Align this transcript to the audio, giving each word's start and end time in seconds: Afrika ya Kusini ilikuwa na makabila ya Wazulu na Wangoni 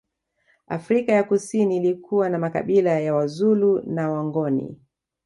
Afrika 0.67 1.11
ya 1.13 1.23
Kusini 1.23 1.77
ilikuwa 1.77 2.29
na 2.29 2.39
makabila 2.39 2.99
ya 2.99 3.15
Wazulu 3.15 3.81
na 3.85 4.11
Wangoni 4.11 4.77